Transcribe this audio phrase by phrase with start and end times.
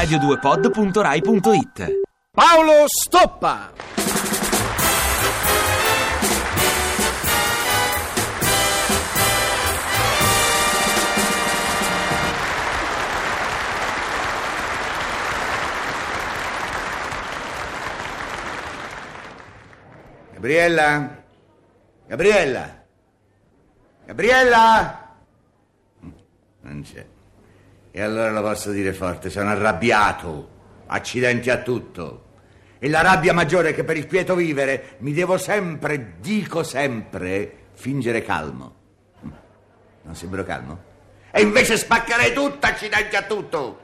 [0.00, 2.00] radio2pod.rai.it
[2.32, 3.70] Paolo Stoppa!
[20.32, 21.22] Gabriella?
[22.06, 22.84] Gabriella?
[24.06, 25.14] Gabriella?
[26.62, 27.19] Non c'è.
[27.92, 30.58] E allora lo posso dire forte, sono arrabbiato.
[30.86, 32.24] Accidenti a tutto.
[32.78, 37.66] E la rabbia maggiore è che per il quieto vivere mi devo sempre, dico sempre,
[37.74, 38.74] fingere calmo.
[40.02, 40.88] Non sembro calmo?
[41.30, 43.80] E invece spaccherei tutto, accidenti a tutto.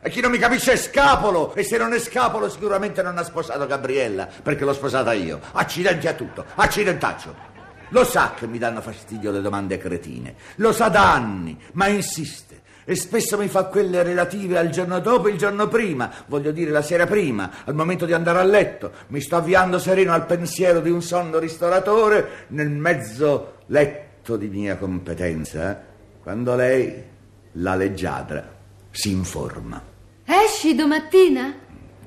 [0.00, 3.22] E chi non mi capisce è scapolo, e se non è scapolo sicuramente non ha
[3.22, 5.38] sposato Gabriella, perché l'ho sposata io.
[5.52, 7.50] Accidenti a tutto, accidentaccio.
[7.90, 12.61] Lo sa che mi danno fastidio le domande cretine, lo sa da anni, ma insiste.
[12.84, 16.70] E spesso mi fa quelle relative al giorno dopo e il giorno prima, voglio dire
[16.70, 18.92] la sera prima, al momento di andare a letto.
[19.08, 24.76] Mi sto avviando sereno al pensiero di un sonno ristoratore nel mezzo letto di mia
[24.76, 25.80] competenza,
[26.22, 27.02] quando lei,
[27.52, 28.52] la leggiadra,
[28.90, 29.82] si informa.
[30.24, 31.54] Esci domattina?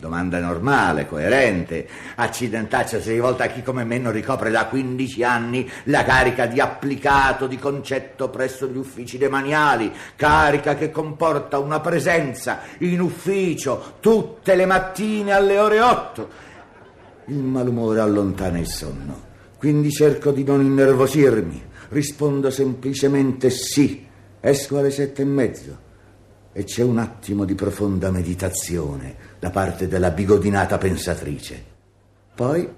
[0.00, 1.86] Domanda normale, coerente.
[2.14, 6.58] Accidentaccia se rivolta a chi come me non ricopre da 15 anni la carica di
[6.58, 14.54] applicato di concetto presso gli uffici demaniali, carica che comporta una presenza in ufficio tutte
[14.54, 16.28] le mattine alle ore 8.
[17.26, 19.20] Il malumore allontana il sonno,
[19.58, 21.68] quindi cerco di non innervosirmi.
[21.90, 24.06] Rispondo semplicemente sì.
[24.40, 25.88] Esco alle sette e mezzo
[26.52, 31.64] e c'è un attimo di profonda meditazione da parte della bigodinata pensatrice.
[32.34, 32.68] Poi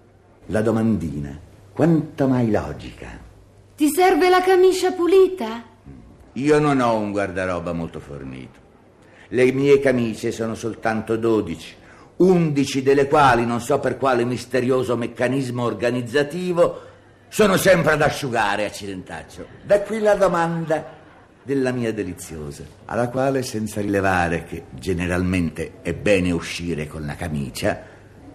[0.47, 1.39] la domandina,
[1.73, 3.09] quanto mai logica.
[3.75, 5.65] Ti serve la camicia pulita?
[6.35, 8.61] Io non ho un guardaroba molto fornito.
[9.29, 11.75] Le mie camicie sono soltanto dodici,
[12.17, 16.91] undici delle quali, non so per quale misterioso meccanismo organizzativo,
[17.29, 19.47] sono sempre ad asciugare, accidentaccio.
[19.65, 21.01] Da qui la domanda
[21.45, 27.83] della mia deliziosa, alla quale, senza rilevare che generalmente è bene uscire con la camicia,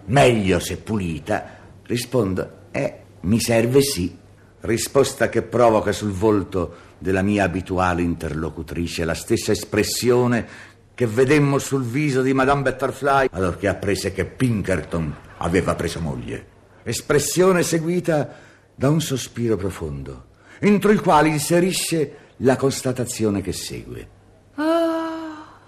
[0.06, 4.16] meglio se pulita, rispondo, eh, mi serve sì.
[4.60, 10.46] Risposta che provoca sul volto della mia abituale interlocutrice la stessa espressione
[10.94, 16.44] che vedemmo sul viso di Madame Butterfly allorché apprese che Pinkerton aveva preso moglie.
[16.82, 18.34] Espressione seguita
[18.74, 20.24] da un sospiro profondo,
[20.58, 24.08] entro il quale inserisce la constatazione che segue.
[24.54, 25.58] Ah,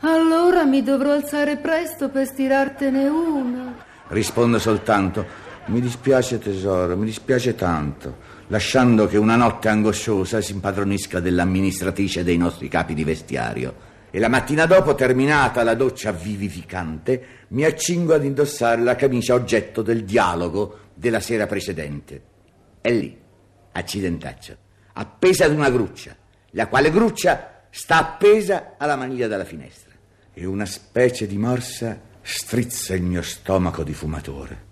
[0.00, 3.76] allora mi dovrò alzare presto per stirartene una.
[4.08, 5.24] Rispondo soltanto,
[5.66, 8.16] mi dispiace tesoro, mi dispiace tanto,
[8.48, 13.86] lasciando che una notte angosciosa si impadronisca dell'amministratrice dei nostri capi di vestiario.
[14.10, 19.82] E la mattina dopo, terminata la doccia vivificante, mi accingo ad indossare la camicia oggetto
[19.82, 22.22] del dialogo della sera precedente.
[22.80, 23.16] È lì,
[23.72, 24.66] accidentaccio
[24.98, 26.16] appesa ad una gruccia,
[26.50, 29.94] la quale gruccia sta appesa alla maniglia della finestra.
[30.34, 34.66] E una specie di morsa strizza il mio stomaco di fumatore,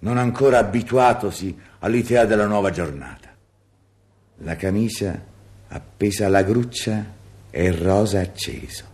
[0.00, 3.34] non ancora abituatosi all'idea della nuova giornata.
[4.38, 5.20] La camicia
[5.68, 7.04] appesa alla gruccia
[7.48, 8.84] è rosa acceso,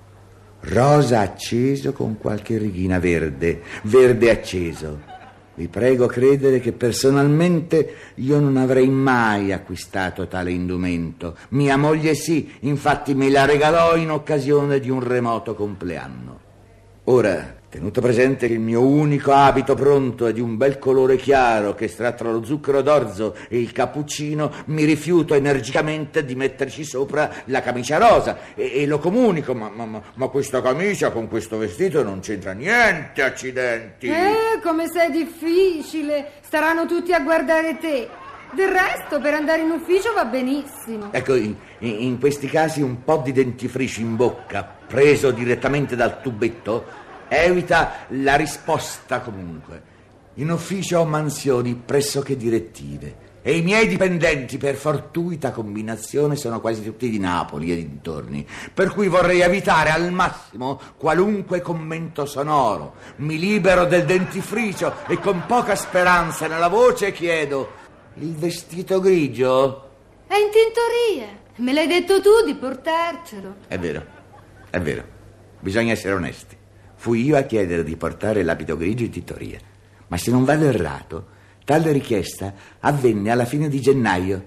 [0.61, 5.08] rosa acceso con qualche righina verde, verde acceso
[5.59, 11.37] vi prego credere che personalmente io non avrei mai acquistato tale indumento.
[11.49, 16.39] Mia moglie sì, infatti me la regalò in occasione di un remoto compleanno.
[17.05, 21.75] Ora, Tenuto presente che il mio unico abito pronto è di un bel colore chiaro
[21.75, 27.31] che sta tra lo zucchero d'orzo e il cappuccino, mi rifiuto energicamente di metterci sopra
[27.45, 32.03] la camicia rosa e, e lo comunico, ma, ma, ma, questa camicia con questo vestito
[32.03, 34.07] non c'entra niente, accidenti.
[34.07, 38.09] Eh, come sei difficile, staranno tutti a guardare te.
[38.51, 41.13] Del resto, per andare in ufficio va benissimo.
[41.13, 47.07] Ecco, in, in questi casi un po' di dentifricio in bocca, preso direttamente dal tubetto,
[47.29, 49.97] Evita la risposta comunque.
[50.35, 56.83] In ufficio ho mansioni pressoché direttive e i miei dipendenti, per fortuita combinazione, sono quasi
[56.83, 62.95] tutti di Napoli e dintorni, per cui vorrei evitare al massimo qualunque commento sonoro.
[63.17, 67.71] Mi libero del dentifricio e con poca speranza nella voce chiedo:
[68.15, 69.91] il vestito grigio?
[70.27, 71.39] È in tintoria.
[71.57, 73.55] Me l'hai detto tu di portarcelo.
[73.67, 74.05] È vero,
[74.69, 75.05] è vero.
[75.61, 76.58] Bisogna essere onesti.
[77.01, 79.61] Fui io a chiedere di portare l'abito grigio in tittoria.
[80.09, 81.27] Ma se non vado errato,
[81.65, 84.45] tale richiesta avvenne alla fine di gennaio.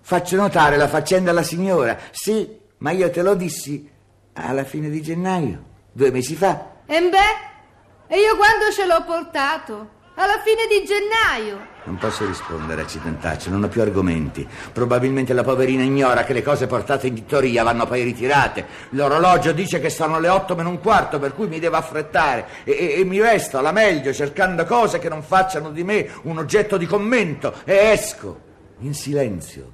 [0.00, 1.98] Faccio notare la faccenda alla signora.
[2.10, 3.86] Sì, ma io te lo dissi
[4.32, 6.78] alla fine di gennaio, due mesi fa.
[6.86, 9.98] E beh, e io quando ce l'ho portato?
[10.20, 11.66] Alla fine di gennaio.
[11.84, 14.46] Non posso rispondere, accidentaccio, non ho più argomenti.
[14.70, 18.66] Probabilmente la poverina ignora che le cose portate in dittoria vanno poi ritirate.
[18.90, 22.46] L'orologio dice che sono le otto meno un quarto, per cui mi devo affrettare.
[22.64, 26.36] E, e, e mi vesto alla meglio, cercando cose che non facciano di me un
[26.36, 27.54] oggetto di commento.
[27.64, 28.40] E esco,
[28.80, 29.72] in silenzio,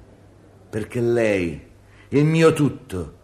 [0.69, 1.61] perché lei,
[2.07, 3.15] il mio tutto,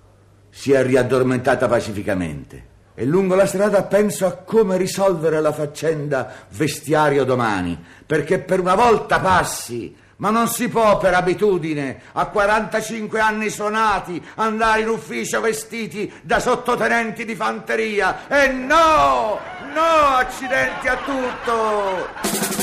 [0.49, 2.71] sia riaddormentata pacificamente.
[2.95, 8.75] E lungo la strada penso a come risolvere la faccenda vestiario domani, perché per una
[8.75, 15.41] volta passi, ma non si può per abitudine, a 45 anni suonati, andare in ufficio
[15.41, 18.27] vestiti da sottotenenti di fanteria.
[18.27, 19.39] E no,
[19.73, 22.62] no, accidenti a tutto!